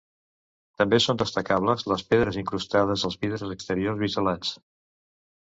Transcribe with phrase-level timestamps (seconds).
[0.81, 4.59] També són destacables les pedres incrustades als vidres exteriors bisellats.